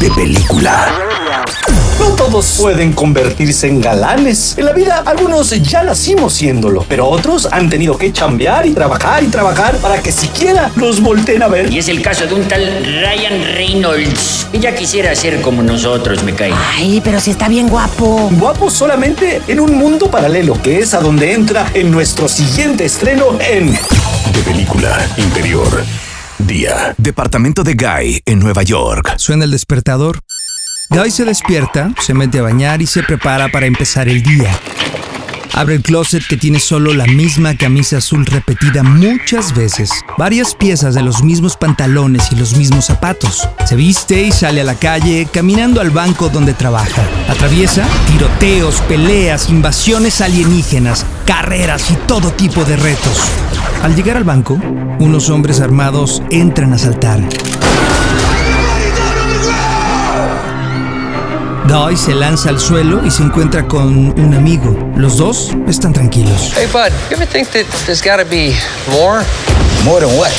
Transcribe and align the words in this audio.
de 0.00 0.10
película. 0.10 0.86
No 1.98 2.10
todos 2.10 2.56
pueden 2.58 2.92
convertirse 2.92 3.66
en 3.66 3.80
galanes. 3.80 4.56
En 4.56 4.66
la 4.66 4.72
vida, 4.72 5.02
algunos 5.04 5.50
ya 5.50 5.82
nacimos 5.82 6.34
siéndolo, 6.34 6.84
pero 6.88 7.08
otros 7.08 7.48
han 7.50 7.68
tenido 7.68 7.98
que 7.98 8.12
chambear 8.12 8.66
y 8.66 8.72
trabajar 8.72 9.24
y 9.24 9.26
trabajar 9.26 9.76
para 9.78 10.00
que 10.00 10.12
siquiera 10.12 10.70
los 10.76 11.00
volteen 11.00 11.42
a 11.42 11.48
ver. 11.48 11.72
Y 11.72 11.78
es 11.78 11.88
el 11.88 12.00
caso 12.02 12.26
de 12.26 12.34
un 12.34 12.46
tal 12.46 12.64
Ryan 12.84 13.42
Reynolds. 13.54 14.46
Ella 14.52 14.74
quisiera 14.74 15.14
ser 15.16 15.40
como 15.40 15.62
nosotros, 15.62 16.22
me 16.22 16.34
cae. 16.34 16.52
Ay, 16.76 17.00
pero 17.02 17.18
si 17.18 17.32
está 17.32 17.48
bien 17.48 17.68
guapo. 17.68 18.30
Guapo 18.32 18.70
solamente 18.70 19.42
en 19.48 19.58
un 19.58 19.76
mundo 19.76 20.10
paralelo, 20.10 20.60
que 20.62 20.78
es 20.78 20.94
a 20.94 21.00
donde 21.00 21.32
entra 21.32 21.66
en 21.74 21.90
nuestro 21.90 22.28
siguiente 22.28 22.84
estreno 22.84 23.38
en 23.40 23.72
De 23.72 24.42
película 24.44 25.06
interior. 25.16 25.82
Día. 26.38 26.94
Departamento 26.98 27.64
de 27.64 27.74
Guy 27.74 28.22
en 28.24 28.38
Nueva 28.38 28.62
York. 28.62 29.14
Suena 29.16 29.44
el 29.44 29.50
despertador. 29.50 30.20
Guy 30.90 31.10
se 31.10 31.24
despierta, 31.24 31.92
se 32.00 32.14
mete 32.14 32.38
a 32.38 32.42
bañar 32.42 32.80
y 32.80 32.86
se 32.86 33.02
prepara 33.02 33.48
para 33.48 33.66
empezar 33.66 34.08
el 34.08 34.22
día. 34.22 34.56
Abre 35.58 35.74
el 35.74 35.82
closet 35.82 36.24
que 36.24 36.36
tiene 36.36 36.60
solo 36.60 36.94
la 36.94 37.04
misma 37.06 37.56
camisa 37.56 37.96
azul 37.96 38.24
repetida 38.26 38.84
muchas 38.84 39.52
veces, 39.56 39.90
varias 40.16 40.54
piezas 40.54 40.94
de 40.94 41.02
los 41.02 41.24
mismos 41.24 41.56
pantalones 41.56 42.30
y 42.30 42.36
los 42.36 42.56
mismos 42.56 42.84
zapatos. 42.84 43.48
Se 43.66 43.74
viste 43.74 44.22
y 44.22 44.30
sale 44.30 44.60
a 44.60 44.64
la 44.64 44.76
calle 44.76 45.26
caminando 45.32 45.80
al 45.80 45.90
banco 45.90 46.28
donde 46.28 46.54
trabaja. 46.54 47.02
Atraviesa 47.28 47.84
tiroteos, 48.06 48.80
peleas, 48.82 49.48
invasiones 49.48 50.20
alienígenas, 50.20 51.04
carreras 51.26 51.90
y 51.90 51.94
todo 52.06 52.30
tipo 52.30 52.64
de 52.64 52.76
retos. 52.76 53.18
Al 53.82 53.96
llegar 53.96 54.16
al 54.16 54.22
banco, 54.22 54.60
unos 55.00 55.28
hombres 55.28 55.60
armados 55.60 56.22
entran 56.30 56.72
a 56.72 56.76
asaltar. 56.76 57.18
Guy 61.68 61.98
se 61.98 62.14
lanza 62.14 62.48
al 62.48 62.58
suelo 62.58 63.04
y 63.04 63.10
se 63.10 63.22
encuentra 63.22 63.68
con 63.68 64.18
un 64.18 64.34
amigo. 64.34 64.74
Los 64.96 65.18
dos 65.18 65.50
están 65.66 65.92
tranquilos. 65.92 66.54
Hey, 66.56 66.66
bud, 66.72 66.90
you 67.10 67.16
ever 67.16 67.26
think 67.26 67.48
that 67.48 67.66
there's 67.84 68.00
gotta 68.02 68.24
be 68.24 68.54
more? 68.90 69.22
More 69.84 70.00
than 70.00 70.16
what? 70.16 70.32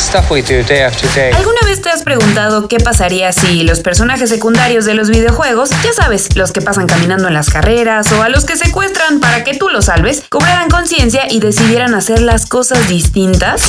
The 0.00 0.06
stuff 0.06 0.30
we 0.30 0.40
do 0.40 0.62
day 0.62 0.82
after 0.82 1.06
day. 1.14 1.30
¿Alguna 1.34 1.60
vez 1.66 1.82
te 1.82 1.90
has 1.90 2.02
preguntado 2.02 2.68
qué 2.68 2.78
pasaría 2.78 3.32
si 3.32 3.64
los 3.64 3.80
personajes 3.80 4.30
secundarios 4.30 4.86
de 4.86 4.94
los 4.94 5.10
videojuegos, 5.10 5.68
ya 5.84 5.92
sabes, 5.92 6.36
los 6.36 6.52
que 6.52 6.62
pasan 6.62 6.86
caminando 6.86 7.28
en 7.28 7.34
las 7.34 7.50
carreras 7.50 8.10
o 8.12 8.22
a 8.22 8.30
los 8.30 8.46
que 8.46 8.56
secuestran 8.56 9.20
para 9.20 9.44
que 9.44 9.52
tú 9.52 9.68
los 9.68 9.84
salves, 9.84 10.22
cobraran 10.30 10.70
conciencia 10.70 11.30
y 11.30 11.38
decidieran 11.40 11.92
hacer 11.94 12.22
las 12.22 12.46
cosas 12.46 12.88
distintas? 12.88 13.60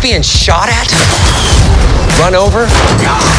Being 0.00 0.22
shot 0.22 0.68
at? 0.68 0.88
Run 2.18 2.34
over? 2.34 2.66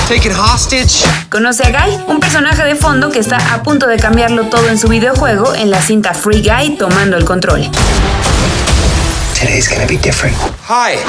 Taken 0.07 0.33
hostage? 0.35 1.03
Conoce 1.31 1.63
a 1.63 1.71
Guy, 1.71 1.97
un 2.05 2.19
personaje 2.19 2.63
de 2.63 2.75
fondo 2.75 3.09
que 3.09 3.17
está 3.17 3.38
a 3.55 3.63
punto 3.63 3.88
de 3.88 3.97
cambiarlo 3.97 4.49
todo 4.49 4.69
en 4.69 4.77
su 4.77 4.88
videojuego 4.88 5.55
en 5.55 5.71
la 5.71 5.81
cinta 5.81 6.13
Free 6.13 6.43
Guy 6.43 6.77
tomando 6.77 7.17
el 7.17 7.25
control. 7.25 7.67
Today's 9.33 9.67
gonna 9.67 9.88
be 9.88 9.97
different. 9.97 10.38
Hi. 10.69 10.99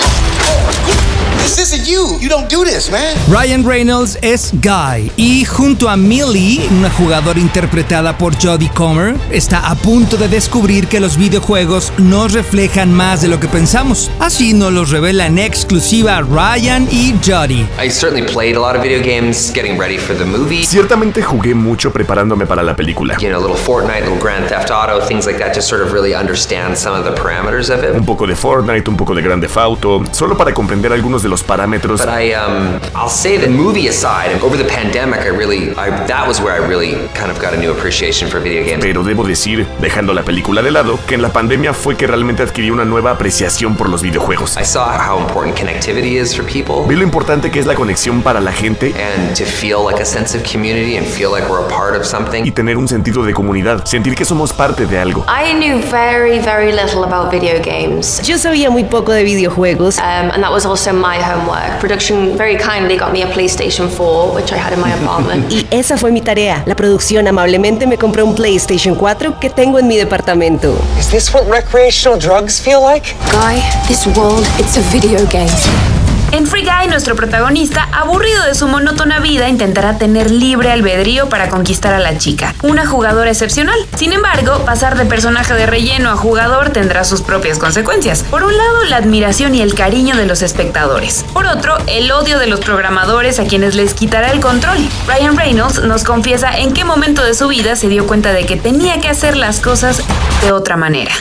You. 1.86 2.18
You 2.20 2.28
don't 2.28 2.50
do 2.50 2.64
this, 2.64 2.90
man. 2.90 3.16
Ryan 3.28 3.64
Reynolds 3.64 4.18
es 4.20 4.52
Guy 4.54 5.12
y 5.16 5.44
junto 5.44 5.88
a 5.88 5.96
Millie, 5.96 6.66
una 6.70 6.90
jugadora 6.90 7.38
interpretada 7.38 8.18
por 8.18 8.34
Jodie 8.42 8.70
Comer, 8.74 9.14
está 9.30 9.70
a 9.70 9.76
punto 9.76 10.16
de 10.16 10.26
descubrir 10.26 10.88
que 10.88 10.98
los 10.98 11.16
videojuegos 11.16 11.92
nos 11.98 12.32
reflejan 12.32 12.92
más 12.92 13.22
de 13.22 13.28
lo 13.28 13.38
que 13.38 13.46
pensamos. 13.46 14.10
Así 14.18 14.52
nos 14.52 14.72
los 14.72 14.90
revela 14.90 15.26
en 15.26 15.38
exclusiva 15.38 16.22
Ryan 16.22 16.88
y 16.90 17.14
Jodie. 17.24 17.68
I 17.80 17.88
certainly 17.88 18.26
played 18.26 18.56
a 18.56 18.60
lot 18.60 18.74
of 18.74 18.82
video 18.82 19.00
games 19.00 19.52
getting 19.54 19.78
ready 19.78 19.96
for 19.96 20.16
the 20.16 20.24
movie. 20.24 20.64
Ciertamente 20.64 21.22
jugué 21.22 21.54
mucho 21.54 21.92
preparándome 21.92 22.46
para 22.46 22.64
la 22.64 22.74
película. 22.74 23.16
You 23.20 23.28
know, 23.28 23.40
little 23.40 23.56
Fortnite, 23.56 24.00
little 24.00 24.18
Grand 24.18 24.48
Theft 24.48 24.72
Auto, 24.72 25.06
things 25.06 25.24
like 25.24 25.38
that, 25.38 25.54
just 25.54 25.68
sort 25.68 25.82
of 25.82 25.92
really 25.92 26.16
understand 26.16 26.76
some 26.76 26.98
of 26.98 27.04
the 27.04 27.12
parameters 27.12 27.70
of 27.70 27.84
it. 27.84 27.94
Un 27.94 28.04
poco 28.04 28.26
de 28.26 28.34
Fortnite, 28.34 28.90
un 28.90 28.96
poco 28.96 29.14
de 29.14 29.22
Grand 29.22 29.40
Theft 29.40 29.56
Auto, 29.56 30.02
solo 30.10 30.36
para 30.36 30.52
comprender 30.52 30.92
algunos 30.92 31.22
de 31.22 31.28
los 31.28 31.44
parámetros. 31.44 31.75
But 31.82 32.08
I, 32.08 32.32
um, 32.34 32.80
I'll 32.94 33.08
say 33.08 33.36
that 33.38 33.50
movie 33.50 33.88
aside, 33.88 34.32
and 34.32 34.42
over 34.42 34.56
the 34.56 34.64
pandemic, 34.68 35.20
I 35.20 35.28
really, 35.28 35.70
I, 35.76 35.90
that 36.06 36.26
was 36.26 36.40
where 36.40 36.52
I 36.52 36.66
really 36.66 36.94
kind 37.14 37.30
of 37.30 37.40
got 37.40 37.54
a 37.54 37.56
new 37.56 37.70
appreciation 37.70 38.28
for 38.28 38.40
video 38.40 38.64
games. 38.64 38.82
Pero 38.82 39.02
debo 39.02 39.24
decir, 39.24 39.66
dejando 39.80 40.12
la 40.12 40.22
película 40.22 40.62
de 40.62 40.70
lado, 40.70 40.98
que 41.06 41.14
en 41.14 41.22
la 41.22 41.30
pandemia 41.30 41.72
fue 41.72 41.96
que 41.96 42.06
realmente 42.06 42.42
adquirí 42.42 42.70
una 42.70 42.84
nueva 42.84 43.10
apreciación 43.12 43.76
por 43.76 43.88
los 43.88 44.02
videojuegos. 44.02 44.56
I 44.56 44.64
saw 44.64 44.86
how 44.98 45.18
important 45.20 45.56
connectivity 45.56 46.18
is 46.18 46.34
for 46.34 46.44
people. 46.44 46.86
Vi 46.88 46.96
lo 46.96 47.02
importante 47.02 47.50
que 47.50 47.60
es 47.60 47.66
la 47.66 47.74
conexión 47.74 48.22
para 48.22 48.40
la 48.40 48.52
gente 48.52 48.94
and 48.96 49.36
to 49.36 49.44
feel 49.44 49.78
like 49.84 50.00
a 50.00 50.06
sense 50.06 50.36
of 50.36 50.42
community 50.44 50.96
and 50.96 51.06
feel 51.06 51.30
like 51.30 51.48
we're 51.48 51.64
a 51.64 51.68
part 51.68 51.96
of 51.96 52.04
something. 52.04 52.44
y 52.44 52.50
tener 52.52 52.76
un 52.76 52.88
sentido 52.88 53.24
de 53.24 53.32
comunidad, 53.32 53.84
sentir 53.84 54.14
que 54.14 54.24
somos 54.24 54.52
parte 54.52 54.86
de 54.86 54.98
algo. 54.98 55.24
I 55.28 55.52
knew 55.52 55.80
very, 55.90 56.38
very 56.38 56.72
little 56.72 57.04
about 57.04 57.30
video 57.30 57.60
games. 57.62 58.20
Yo 58.22 58.38
sabía 58.38 58.70
muy 58.70 58.84
poco 58.84 59.12
de 59.12 59.24
videojuegos. 59.24 59.98
Um, 59.98 60.30
and 60.32 60.42
that 60.42 60.52
was 60.52 60.64
also 60.64 60.92
my 60.92 61.18
homework. 61.18 61.65
Production 61.80 62.36
very 62.36 62.56
kindly 62.56 62.96
got 62.96 63.12
me 63.12 63.22
a 63.22 63.26
PlayStation 63.26 63.88
4, 63.88 64.34
which 64.34 64.52
I 64.52 64.56
had 64.56 64.72
in 64.72 64.80
my 64.80 64.92
apartment. 64.92 65.50
Y 65.56 65.66
esa 65.70 65.96
fue 65.96 66.10
mi 66.10 66.20
tarea. 66.20 66.62
La 66.66 66.74
producción 66.74 67.26
amablemente 67.28 67.86
me 67.86 67.96
compró 67.96 68.24
un 68.24 68.34
PlayStation 68.34 68.94
4 68.94 69.38
que 69.40 69.50
tengo 69.50 69.78
en 69.78 69.86
mi 69.86 69.96
departamento. 69.96 70.76
Is 70.98 71.10
this 71.10 71.32
what 71.32 71.48
recreational 71.48 72.18
drugs 72.18 72.60
feel 72.60 72.80
like? 72.82 73.14
Guy, 73.32 73.60
this 73.88 74.06
world, 74.06 74.46
it's 74.58 74.76
a 74.76 74.82
video 74.90 75.24
game. 75.26 75.95
En 76.36 76.46
Free 76.46 76.64
Guy, 76.64 76.88
nuestro 76.88 77.16
protagonista, 77.16 77.88
aburrido 77.92 78.44
de 78.44 78.54
su 78.54 78.68
monótona 78.68 79.20
vida, 79.20 79.48
intentará 79.48 79.96
tener 79.96 80.30
libre 80.30 80.70
albedrío 80.70 81.30
para 81.30 81.48
conquistar 81.48 81.94
a 81.94 81.98
la 81.98 82.18
chica, 82.18 82.54
una 82.62 82.84
jugadora 82.84 83.30
excepcional. 83.30 83.78
Sin 83.96 84.12
embargo, 84.12 84.62
pasar 84.66 84.98
de 84.98 85.06
personaje 85.06 85.54
de 85.54 85.64
relleno 85.64 86.10
a 86.10 86.16
jugador 86.16 86.68
tendrá 86.68 87.04
sus 87.04 87.22
propias 87.22 87.58
consecuencias. 87.58 88.22
Por 88.24 88.42
un 88.42 88.54
lado, 88.54 88.84
la 88.84 88.98
admiración 88.98 89.54
y 89.54 89.62
el 89.62 89.74
cariño 89.74 90.14
de 90.14 90.26
los 90.26 90.42
espectadores. 90.42 91.24
Por 91.32 91.46
otro, 91.46 91.78
el 91.86 92.12
odio 92.12 92.38
de 92.38 92.48
los 92.48 92.60
programadores 92.60 93.40
a 93.40 93.46
quienes 93.46 93.74
les 93.74 93.94
quitará 93.94 94.30
el 94.30 94.40
control. 94.40 94.76
Ryan 95.06 95.38
Reynolds 95.38 95.84
nos 95.84 96.04
confiesa 96.04 96.54
en 96.54 96.74
qué 96.74 96.84
momento 96.84 97.24
de 97.24 97.32
su 97.32 97.48
vida 97.48 97.76
se 97.76 97.88
dio 97.88 98.06
cuenta 98.06 98.34
de 98.34 98.44
que 98.44 98.56
tenía 98.56 99.00
que 99.00 99.08
hacer 99.08 99.38
las 99.38 99.60
cosas 99.60 100.02
de 100.42 100.52
otra 100.52 100.76
manera. 100.76 101.12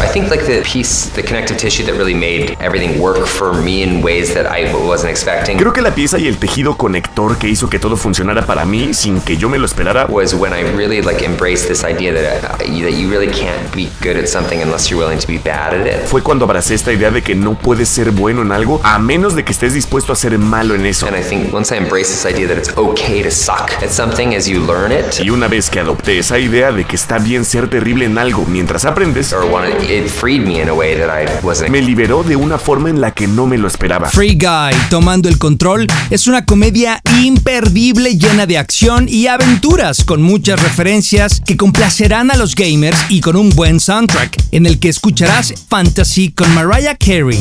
I 0.00 0.08
think 0.08 0.30
like 0.30 0.44
the 0.46 0.62
piece, 0.62 1.10
the 1.14 1.22
connective 1.22 1.58
tissue 1.58 1.84
that 1.84 1.92
really 1.92 2.14
made 2.14 2.56
everything 2.60 2.98
work 3.00 3.26
for 3.26 3.52
me 3.52 3.82
in 3.82 4.02
ways 4.02 4.32
that 4.34 4.46
I 4.46 4.72
wasn't 4.86 5.10
expecting. 5.10 5.58
Creo 5.58 5.72
que 5.72 5.82
la 5.82 5.94
pieza 5.94 6.18
y 6.18 6.26
el 6.26 6.38
tejido 6.38 6.76
conector 6.76 7.36
que 7.36 7.48
hizo 7.48 7.68
que 7.68 7.78
todo 7.78 7.96
funcionara 7.96 8.46
para 8.46 8.64
mí 8.64 8.94
sin 8.94 9.20
que 9.20 9.36
yo 9.36 9.48
me 9.50 9.58
lo 9.58 9.66
esperara 9.66 10.06
was 10.08 10.34
when 10.34 10.52
I 10.52 10.62
really 10.74 11.02
like 11.02 11.22
embraced 11.24 11.68
this 11.68 11.84
idea 11.84 12.12
that, 12.14 12.44
uh, 12.44 12.56
that 12.56 12.66
you 12.66 13.10
really 13.10 13.28
can't 13.30 13.74
be 13.74 13.90
good 14.00 14.16
at 14.16 14.26
something 14.26 14.62
unless 14.62 14.88
you're 14.88 14.98
willing 14.98 15.18
to 15.18 15.26
be 15.26 15.38
bad 15.38 15.74
at 15.74 15.86
it. 15.86 16.06
fue 16.06 16.22
cuando 16.22 16.46
abracé 16.46 16.74
esta 16.74 16.92
idea 16.92 17.10
de 17.10 17.22
que 17.22 17.34
no 17.34 17.54
puedes 17.54 17.88
ser 17.88 18.10
bueno 18.10 18.42
en 18.42 18.52
algo 18.52 18.80
a 18.82 18.98
menos 18.98 19.34
de 19.36 19.44
que 19.44 19.52
estés 19.52 19.74
dispuesto 19.74 20.12
a 20.12 20.16
ser 20.16 20.38
malo 20.38 20.74
en 20.74 20.86
eso. 20.86 21.06
And 21.06 21.16
I 21.16 21.22
think 21.22 21.52
once 21.52 21.74
I 21.74 21.78
embraced 21.78 22.10
this 22.10 22.24
idea 22.24 22.48
that 22.48 22.56
it's 22.56 22.76
okay 22.76 23.22
to 23.22 23.30
suck 23.30 23.70
at 23.82 23.90
something 23.90 24.34
as 24.34 24.48
you 24.48 24.60
learn 24.60 24.92
it, 24.92 25.20
Y 25.22 25.28
una 25.28 25.46
vez 25.46 25.68
que 25.68 25.78
adopté 25.78 26.18
esa 26.18 26.38
idea 26.38 26.72
de 26.72 26.84
que 26.84 26.96
está 26.96 27.18
bien 27.18 27.44
ser 27.44 27.68
terrible 27.68 28.06
en 28.06 28.16
algo 28.16 28.46
mientras 28.46 28.84
aprendes, 28.84 29.32
or 29.32 29.44
it 29.90 30.08
freed 30.08 30.40
me 30.40 30.60
in 30.60 30.68
a 30.68 30.74
way 30.74 30.96
that 30.96 31.10
I 31.10 31.26
wasn't. 31.44 31.70
me 31.70 31.82
liberó 31.82 32.22
de 32.22 32.36
una 32.36 32.58
forma 32.58 32.90
en 32.90 33.00
la 33.00 33.12
que 33.12 33.26
no 33.26 33.46
me 33.46 33.58
lo 33.58 33.66
esperaba. 33.66 34.08
Free 34.08 34.34
Guy, 34.34 34.76
tomando 34.88 35.28
el 35.28 35.38
control, 35.38 35.86
es 36.10 36.26
una 36.26 36.44
comedia 36.44 37.00
imperdible 37.20 38.16
llena 38.16 38.46
de 38.46 38.58
acción 38.58 39.06
y 39.08 39.26
aventuras 39.26 40.04
con 40.04 40.22
muchas 40.22 40.62
referencias 40.62 41.40
que 41.44 41.56
complacerán 41.56 42.30
a 42.30 42.36
los 42.36 42.54
gamers 42.54 42.98
y 43.08 43.20
con 43.20 43.36
un 43.36 43.50
buen 43.50 43.80
soundtrack 43.80 44.36
en 44.52 44.66
el 44.66 44.78
que 44.78 44.88
escucharás 44.88 45.54
Fantasy 45.68 46.32
con 46.32 46.52
Mariah 46.54 46.96
Carey. 46.96 47.38